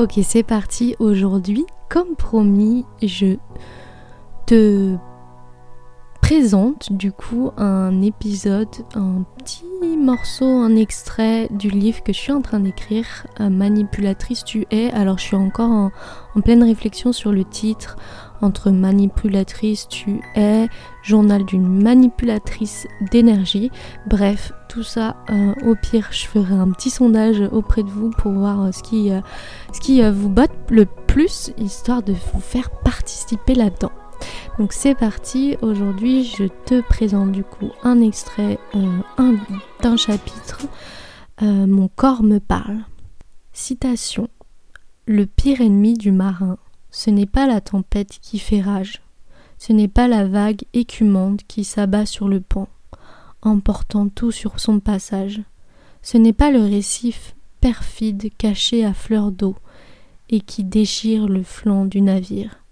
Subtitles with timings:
[0.00, 0.96] Ok, c'est parti.
[0.98, 3.36] Aujourd'hui, comme promis, je
[4.46, 4.96] te
[6.22, 9.66] présente du coup un épisode, un petit
[9.98, 14.90] morceau, un extrait du livre que je suis en train d'écrire, Manipulatrice tu es.
[14.92, 15.90] Alors je suis encore en,
[16.34, 17.98] en pleine réflexion sur le titre,
[18.42, 20.68] entre manipulatrice tu es,
[21.02, 23.70] journal d'une manipulatrice d'énergie.
[24.06, 28.32] Bref, tout ça, euh, au pire, je ferai un petit sondage auprès de vous pour
[28.32, 29.20] voir euh, ce qui, euh,
[29.72, 33.92] ce qui vous botte le plus, histoire de vous faire participer là-dedans.
[34.58, 38.58] Donc c'est parti, aujourd'hui je te présente du coup un extrait
[39.82, 40.60] d'un chapitre,
[41.40, 42.80] Mon corps me parle.
[43.52, 44.28] Citation.
[45.06, 46.58] Le pire ennemi du marin,
[46.90, 49.02] ce n'est pas la tempête qui fait rage,
[49.58, 52.68] ce n'est pas la vague écumante qui s'abat sur le pont,
[53.42, 55.40] emportant tout sur son passage,
[56.02, 59.54] ce n'est pas le récif perfide caché à fleur d'eau
[60.30, 62.64] et qui déchire le flanc du navire.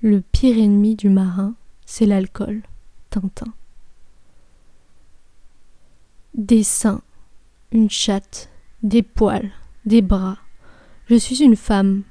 [0.00, 1.54] Le pire ennemi du marin,
[1.86, 2.62] c'est l'alcool.
[3.10, 3.52] Tintin.
[6.34, 7.02] Des seins,
[7.70, 8.50] une chatte,
[8.82, 9.52] des poils,
[9.86, 10.38] des bras.
[11.06, 12.02] Je suis une femme,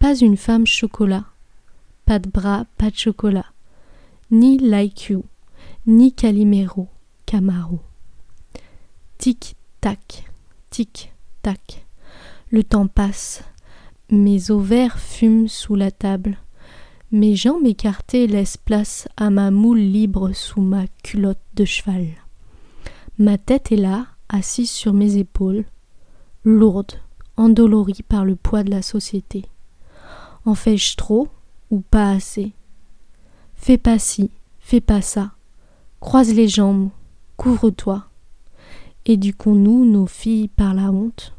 [0.00, 1.26] pas une femme chocolat.
[2.06, 3.44] Pas de bras, pas de chocolat.
[4.30, 5.24] Ni Like You,
[5.86, 6.88] ni Calimero,
[7.26, 7.80] Camaro.
[9.18, 10.24] Tic-tac,
[10.70, 11.84] tic-tac.
[12.50, 13.44] Le temps passe.
[14.10, 16.38] Mes ovaires fument sous la table.
[17.12, 22.06] Mes jambes écartées laissent place à ma moule libre sous ma culotte de cheval.
[23.18, 25.64] Ma tête est là, assise sur mes épaules,
[26.44, 26.92] lourde,
[27.36, 29.44] endolorie par le poids de la société.
[30.44, 31.28] En fais-je trop
[31.70, 32.52] ou pas assez?
[33.54, 35.32] Fais pas ci, fais pas ça.
[36.00, 36.90] Croise les jambes,
[37.36, 38.06] couvre-toi.
[39.04, 41.34] Éduquons-nous nos filles par la honte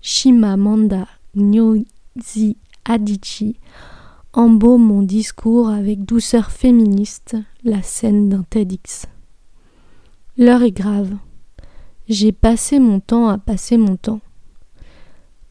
[0.00, 3.58] Shimamanda Ngozi Adichie
[4.32, 9.06] embaume mon discours avec douceur féministe la scène d'un TEDx.
[10.36, 11.16] L'heure est grave.
[12.08, 14.20] J'ai passé mon temps à passer mon temps.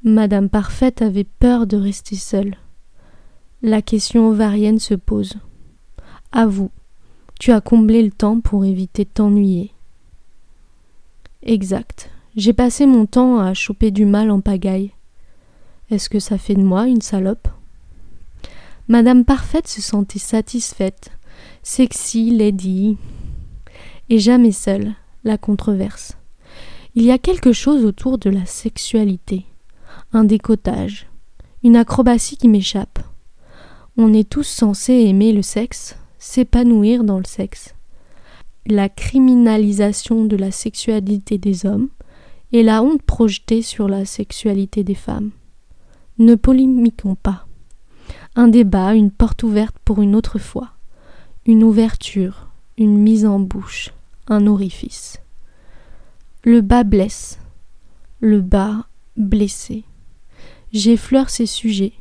[0.07, 2.57] Madame Parfaite avait peur de rester seule.
[3.63, 5.33] La question ovarienne se pose.
[6.31, 6.69] Avoue,
[7.39, 9.71] tu as comblé le temps pour éviter de t'ennuyer.
[11.41, 12.11] Exact.
[12.35, 14.91] J'ai passé mon temps à choper du mal en pagaille.
[15.89, 17.47] Est-ce que ça fait de moi une salope?
[18.87, 21.09] Madame Parfaite se sentait satisfaite,
[21.63, 22.99] sexy, lady,
[24.09, 24.93] et jamais seule,
[25.23, 26.15] la controverse.
[26.93, 29.47] Il y a quelque chose autour de la sexualité
[30.15, 31.07] un décotage,
[31.61, 32.99] une acrobatie qui m'échappe.
[33.97, 37.75] On est tous censés aimer le sexe, s'épanouir dans le sexe.
[38.65, 41.89] La criminalisation de la sexualité des hommes
[42.53, 45.31] et la honte projetée sur la sexualité des femmes.
[46.17, 47.45] Ne polémiquons pas.
[48.37, 50.69] Un débat, une porte ouverte pour une autre fois.
[51.45, 52.47] Une ouverture,
[52.77, 53.91] une mise en bouche,
[54.29, 55.19] un orifice.
[56.43, 57.37] Le bas blesse.
[58.21, 58.87] Le bas
[59.17, 59.83] blessé
[60.73, 61.93] j'effleure ces sujets,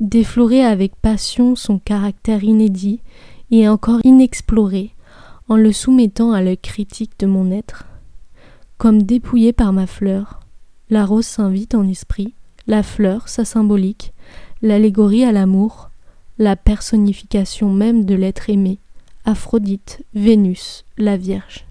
[0.00, 3.00] déflorer avec passion son caractère inédit
[3.50, 4.94] et encore inexploré,
[5.48, 7.86] en le soumettant à l'œil critique de mon être.
[8.78, 10.40] Comme dépouillé par ma fleur,
[10.90, 12.34] la rose s'invite en esprit,
[12.66, 14.12] la fleur, sa symbolique,
[14.62, 15.90] l'allégorie à l'amour,
[16.38, 18.78] la personnification même de l'être aimé,
[19.24, 21.66] Aphrodite, Vénus, la Vierge.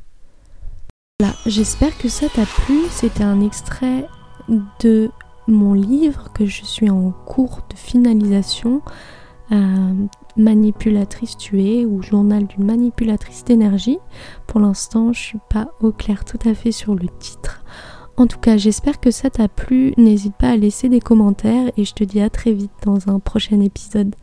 [1.19, 2.79] Voilà, j'espère que ça t'a plu.
[2.89, 4.07] C'était un extrait
[4.79, 5.11] de
[5.51, 8.81] mon livre que je suis en cours de finalisation,
[9.51, 9.93] euh,
[10.37, 13.99] Manipulatrice tuée ou Journal d'une manipulatrice d'énergie.
[14.47, 17.63] Pour l'instant, je suis pas au clair tout à fait sur le titre.
[18.17, 19.93] En tout cas, j'espère que ça t'a plu.
[19.97, 23.19] N'hésite pas à laisser des commentaires et je te dis à très vite dans un
[23.19, 24.15] prochain épisode.